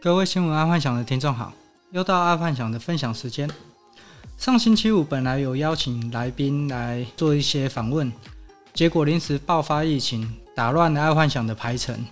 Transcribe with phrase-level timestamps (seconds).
[0.00, 1.52] 各位新闻爱幻想的听众好，
[1.90, 3.50] 又到爱幻想的分享时间。
[4.36, 8.12] 上星期五本来有邀请来宾来做一些访问，
[8.72, 12.06] 结果临时爆发疫情，打乱了爱幻想的排程。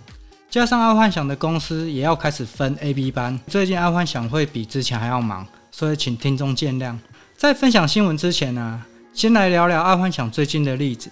[0.49, 6.97] 加上爱幻想的公司也要开始分 A、B 班，最近爱幻想会比之前还要忙，所以请听众见谅。
[7.37, 8.83] 在分享新闻之前呢、
[9.13, 11.09] 先来聊聊爱幻想最近的例子。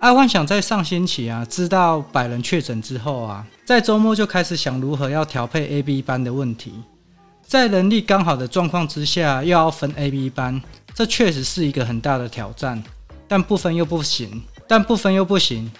[0.00, 6.72] 爱幻想在上星期啊，知道百人确诊之后啊，在周末就开始想如何要调配 A、B 班的问题。
[7.46, 10.62] 在人力刚好的状况之下，又要分 A、B 班，
[10.94, 12.82] 这确实是一个很大的挑战。
[13.28, 15.70] 但不分又不行，但不分又不行，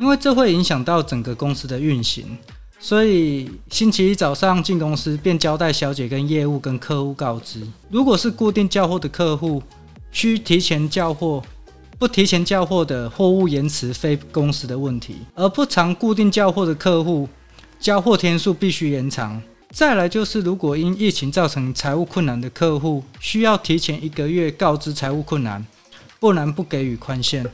[0.00, 2.36] 因为这会影响到整个公司的运行。
[2.80, 9.62] 所以星期一早上进公司，便交代小姐跟业务跟客户告知：如果是固定交货的客户，
[10.10, 11.40] 需提前交货。
[11.98, 17.28] 不提前交货的货物延迟非公司的问题，而不常固定交货的客户，
[17.80, 19.42] 交货天数必须延长。
[19.70, 25.66] 再来就是，如果因疫情造成财务困难的客户，需要提前一个月告知财务困难，
[26.20, 27.44] 不然不给予宽限。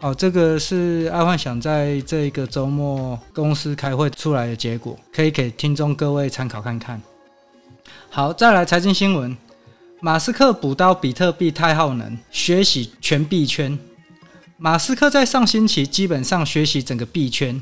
[0.00, 7.00] 哦，这个是爱幻想在这个周末公司开会出来的结果，可以给听众各位参考看看。
[8.10, 9.36] 好，再来财经新闻。
[10.04, 13.78] 马斯克补刀比特币太耗能，学习全币圈。
[14.58, 17.58] 马斯克在上星期基本上学习整个币圈，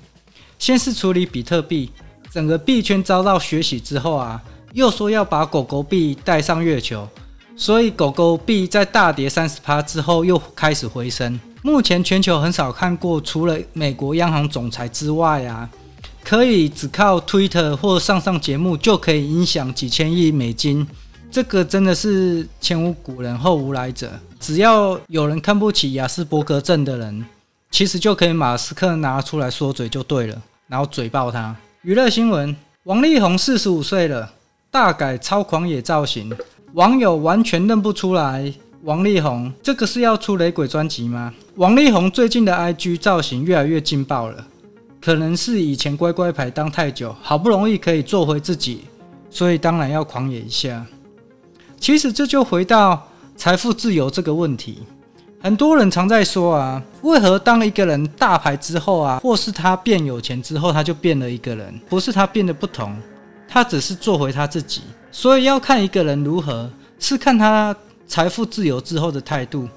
[0.59, 1.93] 先是处理比特币，
[2.33, 7.09] 整个币圈遭到学习之后啊，又说要把狗狗币带上月球，
[7.55, 11.39] 所以狗狗币在大跌三十趴之后又开始回升。
[11.63, 15.71] 目前全球很少看过，除了美国央行总裁之外啊，
[16.25, 20.85] 可以只靠 Twitter 或上上节目就可以影响几千亿美金。
[21.33, 27.25] 这个真的是前无古人后无来者，只要有人看不起亚斯伯格症的人，
[27.71, 31.57] 其实就可以马斯克拿出来说嘴就对了，然后嘴爆他。
[31.81, 34.31] 娱乐新闻：王力宏四十五岁了，
[34.71, 36.31] 大改超狂野造型，
[36.75, 39.51] 网友完全认不出来王力宏。
[39.63, 41.33] 这个是要出雷鬼专辑吗？
[41.55, 44.47] 王力宏最近的 IG 造型越来越劲爆了，
[45.01, 48.83] 可能是以前乖乖牌当太久，好不容易可以做回自己，
[49.31, 50.85] 所以当然要狂野一下。
[51.83, 54.85] 其实这就回到财富自由这个问题，
[55.41, 61.77] 很多人常在说啊，为何当一个人大牌之后啊，或是他变有钱之后，他就变了一个人？
[61.89, 62.97] 不是他变得不同，
[63.49, 64.83] 他只是做回他自己。
[65.11, 66.71] 所以要看一个人如何，
[67.01, 67.75] 是看他
[68.07, 69.69] 财富自由之后的态度。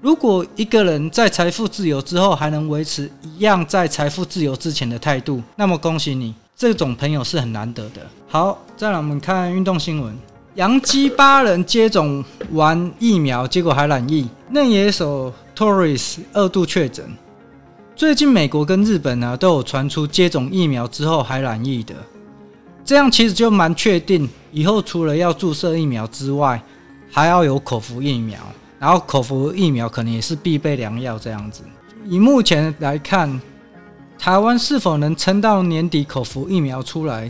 [0.00, 8.00] 如果一个人在财富自由之后还能维持一样在财富自由之前的态度，那么恭喜你，这种朋友是很难得的。
[8.26, 10.18] 好，再来我们看运动新闻。
[10.54, 14.28] 洋基八人接种完疫苗，结果还染疫。
[14.50, 17.04] 嫩野手 Torres 二度确诊。
[17.96, 21.94] 最近美国跟日本呢、都有传出接种疫苗之后还染疫的，
[22.84, 26.62] 这样其实就蛮确定，以后除了要注射疫苗之外，
[27.10, 28.38] 还要有口服疫苗，
[28.78, 31.64] 然后口服疫苗可能也是必备良药这样子。
[32.06, 33.40] 以目前来看，
[34.16, 37.28] 台湾是否能撑到年底口服疫苗出来？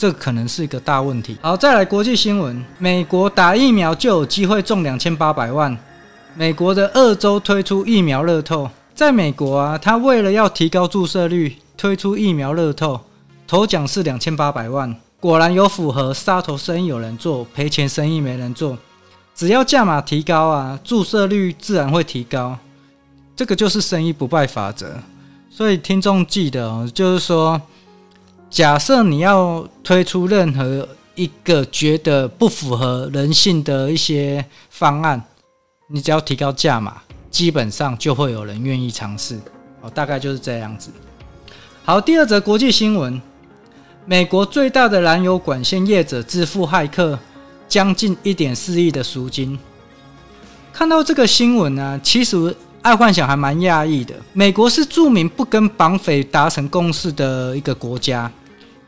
[0.00, 1.36] 这可能是一个大问题。
[1.42, 5.76] 好，再来国际新闻：美国打疫苗就有机会中两千八百万。
[6.34, 12.98] 美国的二州推出疫苗乐透，在美国啊，他为了要提高注射率，推出疫苗乐透，
[13.46, 14.96] 头奖是两千八百万。
[15.20, 18.78] 果然有符合杀头生意有人做，赔钱生意没人做。
[19.34, 22.56] 只要价码提高啊，注射率自然会提高。
[23.36, 24.94] 这个就是生意不败法则。
[25.50, 27.60] 所以听众记得哦，就是说。
[28.50, 35.22] 假设你要推出任何一个觉得不符合人性的一些方案，
[35.86, 36.96] 你只要提高价码，
[37.30, 39.38] 基本上就会有人愿意尝试。
[39.80, 40.90] 哦，大概就是这样子。
[41.84, 43.22] 好，第二则国际新闻：
[44.04, 47.16] 美国最大的燃油管线业者支付骇客
[47.68, 49.56] 将近一点四亿的赎金。
[50.72, 54.14] 看到这个新闻呢、其实爱幻想还蛮讶异的。
[54.32, 58.30] 美国是著名不跟绑匪达成共识的一个国家。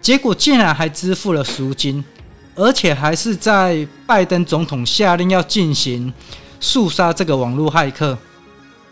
[0.03, 2.05] 结果竟然还支付了赎金，
[2.57, 6.13] 而且还是在拜登总统下令要进行
[6.59, 8.19] 肃杀这个网络骇客，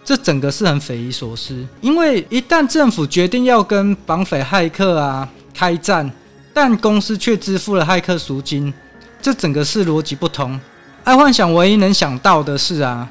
[0.04, 1.66] 这整个是很匪夷所思。
[1.80, 6.08] 因为一旦政府决定要跟绑匪骇客啊开战，
[6.54, 8.72] 但公司却支付了骇客赎金，
[9.20, 10.58] 这整个是逻辑不通。
[11.02, 13.10] 爱幻想唯一能想到的是啊，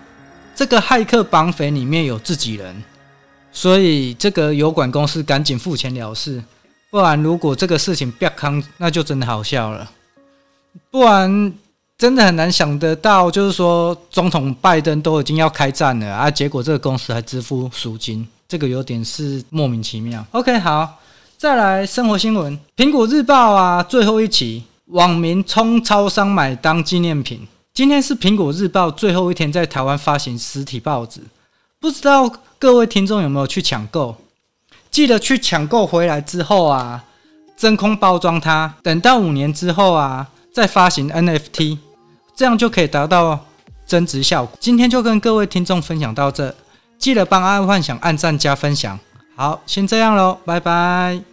[0.55, 2.81] 这个骇客绑匪里面有自己人，
[3.51, 6.41] 所以这个油管公司赶紧付钱了事。
[6.91, 9.91] 不然，如果这个事情别康，那就真的好笑了。
[10.89, 11.53] 不然，
[11.97, 20.25] 真的很难想得到，就是说，总统拜登都已经要开战了啊，结果这个公司还支付赎金，这个有点是莫名其妙。
[20.31, 20.97] OK，好，
[21.37, 27.47] 再来生活新闻，《苹果日报》啊，最后一期网民冲超商买当纪念品。
[27.71, 31.21] 今天是苹果日报最后一天在台湾发行实体报纸，
[31.79, 34.17] 不知道各位听众有没有去抢购？
[34.91, 37.03] 记得去抢购回来之后啊，
[37.55, 41.77] 真空包装它，等到五年之后啊，再发行 NFT，
[42.35, 43.45] 这样就可以达到
[43.85, 44.57] 增值效果。
[44.59, 46.55] 今天就跟各位听众分享到这，
[46.97, 48.99] 记得帮阿幻想按赞加分享。
[49.35, 51.28] 好，先这样喽，拜拜。